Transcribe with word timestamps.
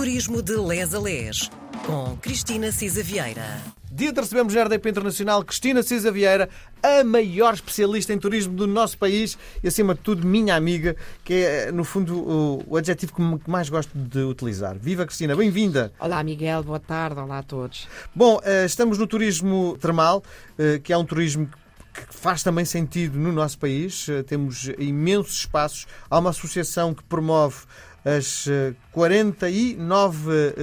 Turismo 0.00 0.40
de 0.40 0.56
Les 0.56 0.94
a 0.94 0.98
Les, 0.98 1.50
com 1.84 2.16
Cristina 2.22 2.72
Cisa 2.72 3.02
Vieira. 3.02 3.60
Dia 3.92 4.10
de 4.10 4.18
recebemos 4.18 4.54
na 4.54 4.64
RDP 4.64 4.88
Internacional 4.88 5.44
Cristina 5.44 5.82
Cisa 5.82 6.10
Vieira, 6.10 6.48
a 6.82 7.04
maior 7.04 7.52
especialista 7.52 8.10
em 8.14 8.18
turismo 8.18 8.54
do 8.54 8.66
nosso 8.66 8.96
país 8.96 9.36
e, 9.62 9.68
acima 9.68 9.94
de 9.94 10.00
tudo, 10.00 10.26
minha 10.26 10.56
amiga, 10.56 10.96
que 11.22 11.34
é, 11.34 11.70
no 11.70 11.84
fundo, 11.84 12.18
o, 12.18 12.64
o 12.66 12.76
adjetivo 12.78 13.12
que 13.12 13.50
mais 13.50 13.68
gosto 13.68 13.90
de 13.94 14.20
utilizar. 14.20 14.74
Viva, 14.78 15.04
Cristina, 15.04 15.36
bem-vinda. 15.36 15.92
Olá, 16.00 16.24
Miguel, 16.24 16.62
boa 16.62 16.80
tarde, 16.80 17.20
olá 17.20 17.40
a 17.40 17.42
todos. 17.42 17.86
Bom, 18.14 18.40
eh, 18.42 18.64
estamos 18.64 18.96
no 18.96 19.06
turismo 19.06 19.76
termal, 19.78 20.24
eh, 20.58 20.80
que 20.82 20.94
é 20.94 20.96
um 20.96 21.04
turismo 21.04 21.46
que 21.92 22.06
faz 22.08 22.42
também 22.42 22.64
sentido 22.64 23.18
no 23.18 23.32
nosso 23.32 23.58
país. 23.58 24.08
Eh, 24.08 24.22
temos 24.22 24.70
imensos 24.78 25.40
espaços. 25.40 25.86
Há 26.08 26.18
uma 26.18 26.30
associação 26.30 26.94
que 26.94 27.02
promove 27.02 27.66
as 28.04 28.46
49 28.92 30.54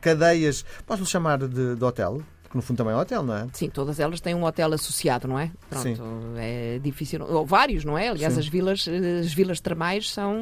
cadeias, 0.00 0.64
posso 0.86 1.04
chamar 1.06 1.38
de, 1.38 1.76
de 1.76 1.84
hotel? 1.84 2.22
Porque 2.46 2.56
no 2.56 2.62
fundo 2.62 2.76
também 2.76 2.92
é 2.92 2.96
um 2.96 3.00
hotel, 3.00 3.22
não 3.24 3.34
é? 3.34 3.46
Sim, 3.52 3.68
todas 3.68 3.98
elas 3.98 4.20
têm 4.20 4.34
um 4.34 4.44
hotel 4.44 4.72
associado, 4.72 5.26
não 5.26 5.38
é? 5.38 5.50
Pronto, 5.68 5.82
Sim. 5.82 5.96
é 6.36 6.78
difícil. 6.78 7.24
Ou 7.24 7.44
vários, 7.44 7.84
não 7.84 7.98
é? 7.98 8.08
Aliás, 8.08 8.38
as 8.38 8.46
vilas, 8.46 8.86
as 9.20 9.34
vilas 9.34 9.58
termais 9.60 10.10
são. 10.10 10.36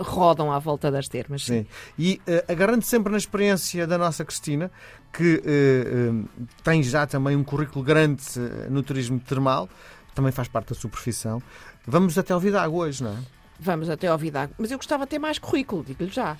rodam 0.00 0.52
à 0.52 0.58
volta 0.60 0.90
das 0.90 1.08
termas. 1.08 1.44
Sim. 1.44 1.66
E 1.98 2.20
uh, 2.28 2.52
agarrando 2.52 2.84
sempre 2.84 3.10
na 3.10 3.18
experiência 3.18 3.86
da 3.88 3.98
nossa 3.98 4.24
Cristina, 4.24 4.70
que 5.12 5.42
uh, 5.44 6.12
uh, 6.12 6.46
tem 6.62 6.80
já 6.82 7.06
também 7.06 7.34
um 7.34 7.42
currículo 7.42 7.84
grande 7.84 8.22
no 8.68 8.82
turismo 8.82 9.18
termal, 9.18 9.68
também 10.14 10.30
faz 10.30 10.46
parte 10.46 10.68
da 10.68 10.74
sua 10.76 10.90
profissão. 10.90 11.42
Vamos 11.84 12.16
até 12.18 12.32
ao 12.32 12.38
Vidago 12.38 12.76
hoje, 12.76 13.02
não 13.02 13.10
é? 13.10 13.39
Vamos 13.62 13.90
até 13.90 14.06
ao 14.06 14.16
Vidago. 14.16 14.54
Mas 14.56 14.70
eu 14.70 14.78
gostava 14.78 15.04
de 15.04 15.10
ter 15.10 15.18
mais 15.18 15.38
currículo, 15.38 15.84
digo-lhe 15.84 16.10
já. 16.10 16.36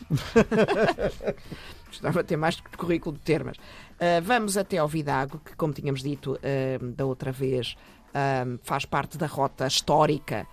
gostava 1.87 2.23
de 2.23 2.29
ter 2.29 2.37
mais 2.37 2.59
currículo 2.79 3.17
de 3.17 3.23
termas. 3.23 3.59
Uh, 3.59 4.23
vamos 4.23 4.57
até 4.57 4.79
ao 4.79 4.89
Vidago, 4.89 5.39
que, 5.45 5.55
como 5.55 5.75
tínhamos 5.75 6.03
dito 6.03 6.33
uh, 6.33 6.87
da 6.93 7.05
outra 7.05 7.31
vez, 7.31 7.77
uh, 8.09 8.59
faz 8.63 8.87
parte 8.87 9.19
da 9.19 9.27
rota 9.27 9.67
histórica 9.67 10.47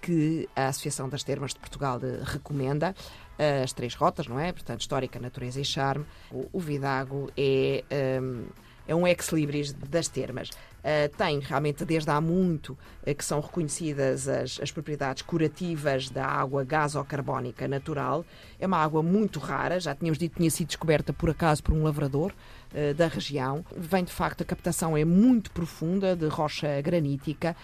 que 0.00 0.48
a 0.56 0.68
Associação 0.68 1.06
das 1.06 1.22
Termas 1.22 1.52
de 1.52 1.58
Portugal 1.58 2.00
recomenda. 2.24 2.94
as 3.62 3.74
três 3.74 3.94
rotas, 3.94 4.26
não 4.26 4.40
é? 4.40 4.52
Portanto, 4.52 4.80
histórica, 4.80 5.20
natureza 5.20 5.60
e 5.60 5.64
charme. 5.66 6.06
O, 6.30 6.48
o 6.50 6.60
Vidago 6.60 7.30
é. 7.36 7.84
Um, 8.22 8.46
é 8.90 8.94
um 8.94 9.06
ex-libris 9.06 9.72
das 9.72 10.08
termas. 10.08 10.50
Uh, 10.80 11.14
tem 11.14 11.38
realmente 11.40 11.84
desde 11.84 12.10
há 12.10 12.20
muito 12.20 12.76
uh, 13.06 13.14
que 13.14 13.24
são 13.24 13.38
reconhecidas 13.40 14.26
as, 14.26 14.58
as 14.60 14.70
propriedades 14.72 15.22
curativas 15.22 16.08
da 16.08 16.24
água 16.24 16.64
gasocarbónica 16.64 17.68
natural. 17.68 18.24
É 18.58 18.66
uma 18.66 18.78
água 18.78 19.02
muito 19.02 19.38
rara, 19.38 19.78
já 19.78 19.94
tínhamos 19.94 20.18
dito 20.18 20.32
que 20.32 20.38
tinha 20.38 20.50
sido 20.50 20.68
descoberta 20.68 21.12
por 21.12 21.28
acaso 21.28 21.62
por 21.62 21.74
um 21.74 21.82
lavrador 21.82 22.32
uh, 22.72 22.94
da 22.94 23.08
região. 23.08 23.62
Vem 23.76 24.04
de 24.04 24.12
facto, 24.12 24.40
a 24.40 24.44
captação 24.44 24.96
é 24.96 25.04
muito 25.04 25.50
profunda 25.50 26.16
de 26.16 26.26
rocha 26.28 26.80
granítica 26.80 27.54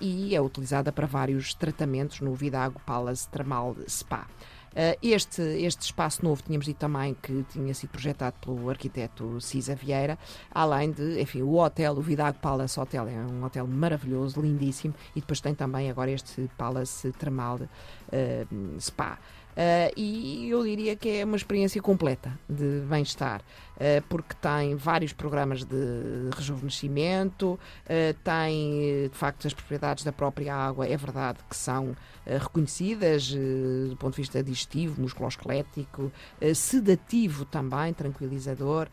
e 0.00 0.34
é 0.34 0.40
utilizada 0.40 0.92
para 0.92 1.06
vários 1.06 1.54
tratamentos 1.54 2.20
no 2.20 2.34
Vidago 2.34 2.80
Palace 2.84 3.28
Thermal 3.28 3.76
Spa. 3.88 4.26
Uh, 4.72 4.96
este, 5.02 5.42
este 5.42 5.82
espaço 5.82 6.24
novo, 6.24 6.42
tínhamos 6.42 6.66
dito 6.66 6.78
também 6.78 7.14
que 7.20 7.44
tinha 7.50 7.74
sido 7.74 7.90
projetado 7.90 8.36
pelo 8.40 8.70
arquiteto 8.70 9.40
Cisa 9.40 9.74
Vieira, 9.74 10.18
além 10.50 10.90
de, 10.90 11.20
enfim, 11.20 11.42
o 11.42 11.56
hotel, 11.56 11.92
o 11.92 12.00
Vidago 12.00 12.38
Palace 12.38 12.80
Hotel, 12.80 13.06
é 13.08 13.12
um 13.12 13.44
hotel 13.44 13.66
maravilhoso, 13.66 14.40
lindíssimo, 14.40 14.94
e 15.14 15.20
depois 15.20 15.40
tem 15.40 15.54
também 15.54 15.90
agora 15.90 16.10
este 16.10 16.48
Palace 16.56 17.12
Termal 17.12 17.60
uh, 17.60 18.80
Spa. 18.80 19.18
Uh, 19.52 19.92
e 19.98 20.48
eu 20.48 20.64
diria 20.64 20.96
que 20.96 21.10
é 21.10 21.24
uma 21.24 21.36
experiência 21.36 21.80
completa 21.82 22.32
de 22.48 22.80
bem-estar, 22.88 23.42
uh, 23.42 24.02
porque 24.08 24.34
tem 24.40 24.74
vários 24.76 25.12
programas 25.12 25.62
de 25.62 26.30
rejuvenescimento, 26.34 27.52
uh, 27.52 28.14
tem 28.24 29.10
de 29.10 29.16
facto 29.16 29.46
as 29.46 29.52
propriedades 29.52 30.04
da 30.04 30.12
própria 30.12 30.54
água, 30.54 30.86
é 30.86 30.96
verdade 30.96 31.38
que 31.48 31.56
são 31.56 31.94
reconhecidas 32.24 33.34
do 33.34 33.96
ponto 33.96 34.14
de 34.14 34.22
vista 34.22 34.40
digestivo, 34.44 35.02
musculoesquelético, 35.02 36.12
sedativo 36.54 37.44
também, 37.44 37.92
tranquilizador, 37.92 38.86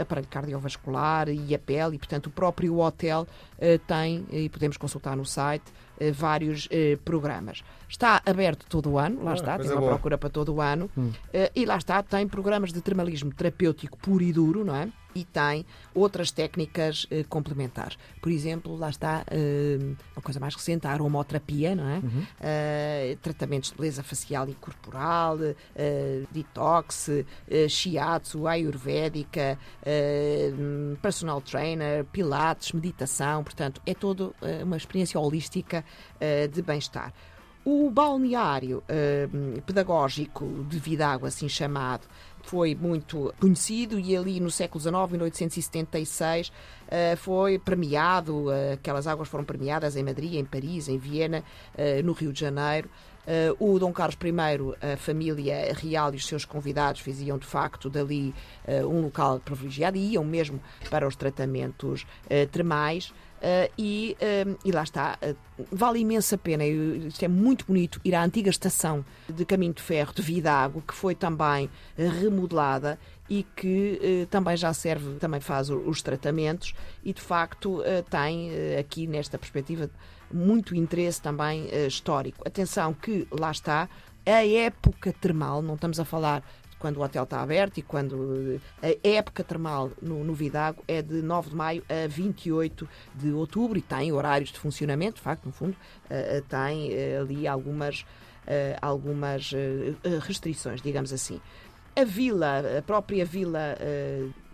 aparelho 0.00 0.26
cardiovascular 0.28 1.28
e 1.28 1.54
a 1.54 1.58
pele, 1.58 1.96
e 1.96 1.98
portanto 1.98 2.28
o 2.28 2.30
próprio 2.30 2.78
hotel 2.78 3.26
tem, 3.86 4.26
e 4.30 4.48
podemos 4.48 4.78
consultar 4.78 5.14
no 5.14 5.26
site, 5.26 5.70
vários 6.14 6.68
programas. 7.04 7.62
Está 7.88 8.20
aberto 8.26 8.66
todo 8.68 8.90
o 8.90 8.98
ano, 8.98 9.24
lá 9.24 9.32
ah, 9.32 9.34
está, 9.34 9.58
tem 9.58 9.70
uma 9.70 9.80
boa. 9.80 9.92
procura 9.92 10.18
para 10.18 10.28
todo 10.28 10.54
o 10.54 10.60
ano. 10.60 10.90
Hum. 10.96 11.08
Uh, 11.08 11.50
e 11.56 11.64
lá 11.64 11.76
está, 11.76 12.02
tem 12.02 12.28
programas 12.28 12.70
de 12.72 12.82
termalismo 12.82 13.32
terapêutico 13.32 13.96
puro 13.96 14.22
e 14.22 14.32
duro, 14.32 14.62
não 14.62 14.76
é? 14.76 14.88
E 15.18 15.24
tem 15.24 15.66
outras 15.92 16.30
técnicas 16.30 17.02
uh, 17.06 17.26
complementares. 17.28 17.98
Por 18.22 18.30
exemplo, 18.30 18.76
lá 18.76 18.88
está 18.88 19.24
uh, 19.26 19.96
uma 20.14 20.22
coisa 20.22 20.38
mais 20.38 20.54
recente, 20.54 20.86
a 20.86 20.92
aromoterapia, 20.92 21.74
não 21.74 21.88
é? 21.88 21.96
Uhum. 21.96 22.24
tratamentos 23.20 23.70
de 23.70 23.76
beleza 23.76 24.04
facial 24.04 24.48
e 24.48 24.54
corporal, 24.54 25.38
detox, 26.30 27.10
shiatsu, 27.68 28.46
ayurvédica, 28.46 29.58
personal 31.02 31.40
trainer, 31.40 32.04
pilates, 32.04 32.72
meditação. 32.72 33.42
Portanto, 33.42 33.80
é 33.84 33.94
toda 33.94 34.30
uma 34.62 34.76
experiência 34.76 35.18
holística 35.18 35.84
de 36.52 36.62
bem-estar. 36.62 37.12
O 37.64 37.90
balneário 37.90 38.78
uh, 38.78 39.62
pedagógico 39.62 40.64
de 40.68 40.78
Vidágua, 40.78 41.28
assim 41.28 41.48
chamado, 41.48 42.06
foi 42.42 42.74
muito 42.74 43.34
conhecido 43.38 44.00
e 44.00 44.16
ali 44.16 44.40
no 44.40 44.50
século 44.50 44.80
XIX, 44.80 44.94
1876, 45.12 46.48
uh, 46.48 47.16
foi 47.18 47.58
premiado, 47.58 48.46
uh, 48.46 48.72
aquelas 48.72 49.06
águas 49.06 49.28
foram 49.28 49.44
premiadas 49.44 49.96
em 49.96 50.02
Madrid, 50.02 50.34
em 50.34 50.44
Paris, 50.44 50.88
em 50.88 50.96
Viena, 50.96 51.44
uh, 51.74 52.02
no 52.02 52.12
Rio 52.12 52.32
de 52.32 52.40
Janeiro. 52.40 52.88
O 53.58 53.78
Dom 53.78 53.92
Carlos 53.92 54.16
I, 54.22 54.92
a 54.92 54.96
família 54.96 55.74
real 55.74 56.12
e 56.14 56.16
os 56.16 56.26
seus 56.26 56.44
convidados 56.44 57.00
faziam 57.00 57.36
de 57.38 57.46
facto 57.46 57.90
dali 57.90 58.34
um 58.88 59.02
local 59.02 59.38
privilegiado 59.40 59.96
e 59.96 60.12
iam 60.12 60.24
mesmo 60.24 60.60
para 60.90 61.06
os 61.06 61.14
tratamentos 61.14 62.06
termais. 62.50 63.12
Uh, 63.38 63.70
e, 63.78 64.16
uh, 64.20 64.58
e, 64.64 64.72
lá 64.72 64.82
está, 64.82 65.16
uh, 65.22 65.64
vale 65.70 66.00
imensa 66.00 66.36
pena, 66.36 66.64
isto 66.66 67.24
é 67.24 67.28
muito 67.28 67.64
bonito, 67.66 68.00
ir 68.04 68.12
à 68.12 68.24
antiga 68.24 68.50
estação 68.50 69.04
de 69.28 69.44
caminho 69.44 69.72
de 69.72 69.80
ferro 69.80 70.12
de 70.12 70.20
Vidago, 70.22 70.82
que 70.82 70.92
foi 70.92 71.14
também 71.14 71.70
remodelada 71.96 72.98
e 73.30 73.44
que 73.54 74.26
também 74.30 74.56
já 74.56 74.72
serve, 74.72 75.16
também 75.20 75.38
faz 75.38 75.70
os 75.70 76.02
tratamentos 76.02 76.74
e 77.04 77.12
de 77.12 77.20
facto 77.20 77.82
tem 78.08 78.50
aqui 78.78 79.06
nesta 79.06 79.36
perspectiva 79.38 79.90
muito 80.32 80.74
interesse 80.74 81.20
também 81.20 81.68
histórico. 81.86 82.46
Atenção 82.46 82.92
que 82.94 83.26
lá 83.30 83.50
está, 83.50 83.88
a 84.26 84.46
época 84.46 85.12
termal, 85.12 85.62
não 85.62 85.74
estamos 85.74 85.98
a 85.98 86.04
falar 86.04 86.42
quando 86.78 86.98
o 86.98 87.02
hotel 87.02 87.24
está 87.24 87.40
aberto 87.40 87.78
e 87.78 87.82
quando 87.82 88.60
eh, 88.82 88.98
a 89.04 89.08
época 89.08 89.42
termal 89.42 89.90
no, 90.00 90.22
no 90.24 90.34
Vidago 90.34 90.82
é 90.86 91.02
de 91.02 91.22
9 91.22 91.50
de 91.50 91.56
maio 91.56 91.84
a 91.88 92.06
28 92.06 92.88
de 93.14 93.32
outubro 93.32 93.78
e 93.78 93.82
tem 93.82 94.12
horários 94.12 94.50
de 94.50 94.58
funcionamento, 94.58 95.16
de 95.16 95.22
facto, 95.22 95.46
no 95.46 95.52
fundo, 95.52 95.72
uh, 95.72 96.42
tem 96.48 96.90
uh, 96.90 97.22
ali 97.22 97.46
algumas, 97.46 98.00
uh, 98.00 98.78
algumas 98.80 99.52
restrições, 100.22 100.80
digamos 100.80 101.12
assim. 101.12 101.40
A 101.96 102.04
vila, 102.04 102.78
a 102.78 102.82
própria 102.82 103.24
vila 103.24 103.76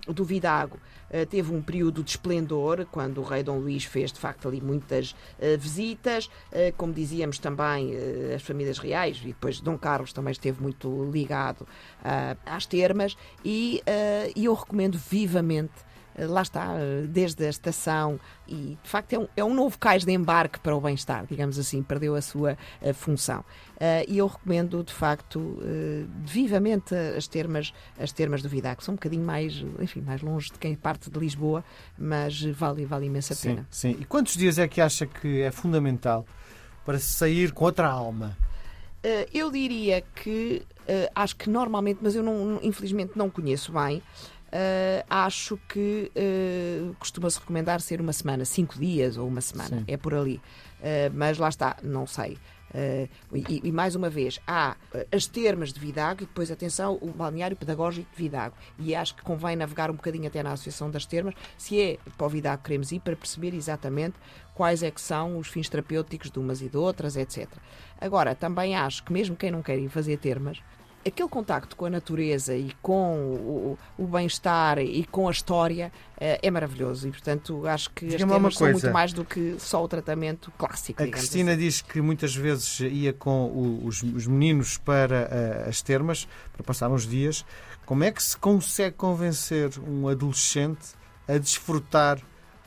do 0.09 0.25
Vidago. 0.25 0.78
Uh, 1.10 1.25
teve 1.26 1.54
um 1.54 1.62
período 1.62 2.03
de 2.03 2.10
esplendor, 2.10 2.87
quando 2.91 3.19
o 3.19 3.25
rei 3.25 3.42
Dom 3.42 3.59
Luís 3.59 3.84
fez 3.84 4.12
de 4.12 4.19
facto 4.19 4.48
ali 4.48 4.60
muitas 4.60 5.12
uh, 5.12 5.59
visitas, 5.59 6.26
uh, 6.26 6.72
como 6.76 6.92
dizíamos 6.92 7.38
também 7.38 7.92
as 8.34 8.43
famílias 8.43 8.78
reais, 8.78 9.20
e 9.22 9.28
depois 9.28 9.60
Dom 9.60 9.78
Carlos 9.78 10.12
também 10.12 10.32
esteve 10.32 10.62
muito 10.62 11.10
ligado 11.10 11.66
às 12.44 12.67
termas, 12.67 13.17
e, 13.44 13.82
eu 14.37 14.55
recomendo 14.55 14.99
vivamente 14.99 15.73
eh, 15.75 15.94
lá 16.19 16.43
está, 16.43 16.75
eh, 16.78 17.06
desde 17.08 17.44
a 17.44 17.50
estação, 17.50 18.20
e 18.46 18.78
de 18.82 18.88
facto 18.88 19.12
é 19.12 19.19
um, 19.19 19.28
é 19.37 19.44
um 19.44 19.52
novo 19.52 19.78
cais 19.78 20.05
de 20.05 20.12
embarque 20.12 20.61
para 20.61 20.75
o 20.75 20.81
bem-estar, 20.81 21.26
digamos 21.26 21.58
assim, 21.58 21.82
perdeu 21.82 22.14
a 22.14 22.22
sua 22.22 22.52
a 22.52 22.88
eh, 22.88 22.93
função. 22.93 23.40
Uh, 23.75 24.06
e 24.06 24.19
eu 24.19 24.26
recomendo, 24.28 24.84
de 24.84 24.93
facto, 24.93 25.38
uh, 25.38 26.08
vivamente 26.25 26.94
as 26.94 27.26
termas, 27.26 27.75
as 27.99 28.12
termas 28.12 28.40
do 28.40 28.49
Vidac. 28.49 28.84
São 28.84 28.93
um 28.93 28.96
bocadinho 28.96 29.25
mais, 29.25 29.64
enfim, 29.81 30.00
mais 30.00 30.22
longe 30.22 30.52
de 30.52 30.58
quem 30.58 30.76
parte 30.76 31.11
de 31.11 31.19
Lisboa, 31.19 31.64
mas 31.99 32.40
vale, 32.40 32.87
vale 32.87 33.06
imensa 33.06 33.34
sim, 33.34 33.49
pena. 33.49 33.66
Sim, 33.69 33.96
e 33.99 34.05
quantos 34.05 34.37
dias 34.37 34.58
é 34.58 34.69
que 34.69 34.81
acha 34.81 35.06
que 35.06 35.43
é 35.43 35.50
fundamental 35.50 36.25
para 36.84 37.00
sair 37.00 37.52
com 37.52 37.64
outra 37.64 37.88
alma? 37.88 38.38
Uh, 39.05 39.28
eu 39.34 39.50
diria 39.50 40.02
que, 40.14 40.62
acho 41.14 41.34
que 41.37 41.50
normalmente, 41.50 41.99
mas 42.00 42.14
eu 42.14 42.22
não, 42.22 42.61
infelizmente 42.62 43.12
não 43.16 43.28
conheço 43.28 43.72
bem, 43.72 44.00
Uh, 44.54 45.02
acho 45.10 45.58
que 45.68 46.12
uh, 46.14 46.94
costuma-se 47.00 47.40
recomendar 47.40 47.80
ser 47.80 48.00
uma 48.00 48.12
semana, 48.12 48.44
cinco 48.44 48.78
dias 48.78 49.16
ou 49.16 49.26
uma 49.26 49.40
semana, 49.40 49.78
Sim. 49.78 49.84
é 49.88 49.96
por 49.96 50.14
ali. 50.14 50.40
Uh, 50.78 51.10
mas 51.12 51.38
lá 51.38 51.48
está, 51.48 51.76
não 51.82 52.06
sei. 52.06 52.38
Uh, 52.70 53.08
e, 53.32 53.62
e, 53.64 53.72
mais 53.72 53.96
uma 53.96 54.08
vez, 54.08 54.38
há 54.46 54.76
as 55.10 55.26
termas 55.26 55.72
de 55.72 55.80
Vidago 55.80 56.22
e 56.22 56.26
depois, 56.26 56.52
atenção, 56.52 56.96
o 57.00 57.08
balneário 57.08 57.56
pedagógico 57.56 58.08
de 58.14 58.22
Vidago. 58.22 58.54
E 58.78 58.94
acho 58.94 59.16
que 59.16 59.22
convém 59.22 59.56
navegar 59.56 59.90
um 59.90 59.94
bocadinho 59.94 60.28
até 60.28 60.40
na 60.40 60.52
Associação 60.52 60.88
das 60.88 61.04
Termas, 61.04 61.34
se 61.58 61.80
é 61.80 61.98
para 62.16 62.26
o 62.26 62.30
Vidago 62.30 62.58
que 62.58 62.68
queremos 62.68 62.92
ir, 62.92 63.00
para 63.00 63.16
perceber 63.16 63.54
exatamente 63.54 64.14
quais 64.54 64.84
é 64.84 64.90
que 64.90 65.00
são 65.00 65.36
os 65.36 65.48
fins 65.48 65.68
terapêuticos 65.68 66.30
de 66.30 66.38
umas 66.38 66.62
e 66.62 66.68
de 66.68 66.76
outras, 66.76 67.16
etc. 67.16 67.48
Agora, 68.00 68.36
também 68.36 68.76
acho 68.76 69.02
que 69.02 69.12
mesmo 69.12 69.34
quem 69.34 69.50
não 69.50 69.62
quer 69.62 69.78
ir 69.80 69.88
fazer 69.88 70.16
termas, 70.18 70.60
aquele 71.06 71.28
contacto 71.28 71.76
com 71.76 71.84
a 71.84 71.90
natureza 71.90 72.56
e 72.56 72.72
com 72.80 73.16
o, 73.16 73.78
o 73.98 74.06
bem-estar 74.06 74.78
e 74.78 75.04
com 75.04 75.28
a 75.28 75.30
história 75.30 75.92
é, 76.18 76.40
é 76.42 76.50
maravilhoso. 76.50 77.08
E, 77.08 77.10
portanto, 77.10 77.66
acho 77.66 77.90
que 77.90 78.06
as 78.06 78.14
termas 78.14 78.56
são 78.56 78.70
muito 78.70 78.90
mais 78.90 79.12
do 79.12 79.24
que 79.24 79.56
só 79.58 79.84
o 79.84 79.88
tratamento 79.88 80.52
clássico. 80.56 81.02
A 81.02 81.06
Cristina 81.06 81.52
assim. 81.52 81.60
diz 81.60 81.82
que 81.82 82.00
muitas 82.00 82.34
vezes 82.34 82.80
ia 82.80 83.12
com 83.12 83.46
o, 83.46 83.86
os, 83.86 84.02
os, 84.02 84.26
meninos 84.26 84.78
para 84.78 85.28
uh, 85.66 85.68
as 85.68 85.82
termas, 85.82 86.26
para 86.52 86.64
passar 86.64 86.90
uns 86.90 87.06
dias. 87.06 87.44
Como 87.84 88.02
é 88.02 88.10
que 88.10 88.22
se 88.22 88.36
consegue 88.36 88.96
convencer 88.96 89.70
um 89.86 90.08
adolescente 90.08 90.94
a 91.28 91.36
desfrutar 91.36 92.18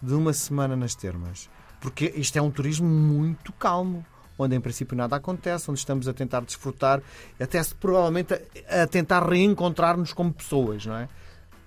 de 0.01 0.13
uma 0.13 0.33
semana 0.33 0.75
nas 0.75 0.93
termas? 0.93 1.49
Porque 1.81 2.13
isto 2.15 2.37
é 2.37 2.41
um 2.41 2.51
turismo 2.51 2.87
muito 2.87 3.51
calmo 3.53 4.05
onde 4.37 4.55
em 4.55 4.61
princípio 4.61 4.95
nada 4.95 5.15
acontece, 5.15 5.69
onde 5.69 5.79
estamos 5.79 6.07
a 6.07 6.13
tentar 6.13 6.41
desfrutar, 6.41 7.01
até 7.39 7.61
se 7.61 7.73
provavelmente 7.75 8.33
a, 8.69 8.87
tentar 8.87 9.27
reencontrar-nos 9.27 10.13
como 10.13 10.33
pessoas, 10.33 10.85
não 10.85 10.95
é? 10.95 11.09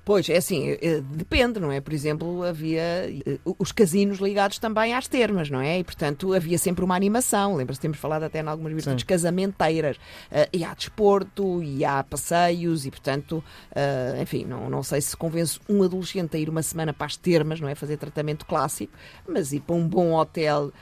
Pois, 0.03 0.29
é 0.29 0.39
assim, 0.39 0.71
eh, 0.81 1.03
depende, 1.13 1.61
não 1.61 1.71
é? 1.71 1.81
Por 1.81 1.93
exemplo, 1.93 2.43
havia 2.43 2.81
eh, 2.81 3.39
os 3.59 3.71
casinos 3.71 4.19
ligados 4.19 4.59
também 4.59 4.95
às 4.95 5.07
termas, 5.07 5.51
não 5.51 5.61
é? 5.61 5.79
E, 5.79 5.85
portanto, 5.85 6.33
havia 6.33 6.59
sempre 6.59 6.85
uma 6.85 6.97
animação. 6.97 7.55
Lembra-se, 7.55 7.81
temos 7.81 7.99
falado 7.99 8.23
até 8.23 8.41
em 8.41 8.47
algumas 8.47 8.73
virtudes 8.73 9.05
casamenteiras. 9.05 9.99
E 10.53 10.65
há 10.65 10.73
desporto, 10.75 11.63
e 11.63 11.85
há 11.85 12.03
passeios, 12.03 12.87
e, 12.87 12.91
portanto, 12.91 13.45
enfim, 14.21 14.45
não, 14.45 14.71
não 14.71 14.83
sei 14.83 15.01
se 15.01 15.17
convenço 15.17 15.61
um 15.69 15.83
adolescente 15.83 16.37
a 16.37 16.41
ir 16.41 16.49
uma 16.49 16.63
semana 16.63 16.93
para 16.93 17.07
as 17.07 17.17
termas, 17.17 17.61
não 17.61 17.69
é? 17.69 17.75
Fazer 17.75 17.97
tratamento 17.97 18.47
clássico, 18.47 18.93
mas 19.29 19.53
ir 19.53 19.61
para 19.61 19.77
um 19.77 19.87
bom 19.87 20.15
hotel, 20.15 20.73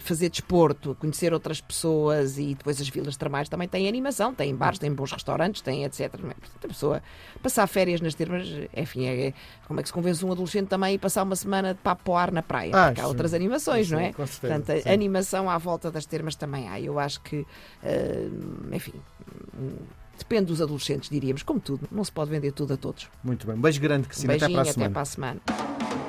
fazer 0.00 0.28
desporto, 0.28 0.96
conhecer 1.00 1.32
outras 1.32 1.60
pessoas 1.60 2.38
e 2.38 2.54
depois 2.54 2.80
as 2.80 2.88
vilas 2.88 3.16
termais 3.16 3.48
também 3.48 3.68
têm 3.68 3.88
animação, 3.88 4.34
têm 4.34 4.54
bares, 4.54 4.78
têm 4.78 4.92
bons 4.92 5.12
restaurantes, 5.12 5.62
têm 5.62 5.84
etc. 5.84 6.02
É? 6.02 6.08
Portanto, 6.18 6.64
a 6.64 6.68
pessoa 6.68 7.02
passar 7.42 7.66
férias 7.66 8.00
nas 8.00 8.14
termas 8.18 8.38
mas 8.38 8.68
enfim, 8.76 9.06
é, 9.06 9.34
como 9.66 9.80
é 9.80 9.82
que 9.82 9.88
se 9.88 9.92
convence 9.92 10.24
um 10.24 10.32
adolescente 10.32 10.68
também 10.68 10.96
a 10.96 10.98
passar 10.98 11.22
uma 11.22 11.36
semana 11.36 11.74
de 11.74 11.80
papo 11.80 12.14
ar 12.14 12.30
na 12.30 12.42
praia? 12.42 12.72
Ah, 12.74 12.86
porque 12.86 13.00
há 13.00 13.06
outras 13.06 13.34
animações, 13.34 13.88
sim, 13.88 13.94
não 13.94 14.00
é? 14.00 14.12
Portanto, 14.12 14.70
a 14.70 14.92
animação 14.92 15.50
à 15.50 15.58
volta 15.58 15.90
das 15.90 16.06
termas 16.06 16.36
também 16.36 16.68
há. 16.68 16.80
Eu 16.80 16.98
acho 16.98 17.20
que, 17.20 17.38
uh, 17.38 18.74
enfim. 18.74 18.94
Depende 20.16 20.46
dos 20.46 20.60
adolescentes, 20.60 21.08
diríamos, 21.08 21.44
como 21.44 21.60
tudo. 21.60 21.86
Não 21.92 22.02
se 22.02 22.10
pode 22.10 22.30
vender 22.30 22.50
tudo 22.50 22.74
a 22.74 22.76
todos. 22.76 23.08
Muito 23.22 23.46
bem. 23.46 23.54
Um 23.54 23.60
beijo 23.60 23.80
grande, 23.80 24.08
Cristina. 24.08 24.32
Um 24.32 24.36
até 24.36 24.48
para 24.48 24.62
a 24.62 24.64
semana. 24.64 24.84
Até 24.86 24.92
para 24.92 25.02
a 25.02 25.04
semana. 25.04 26.07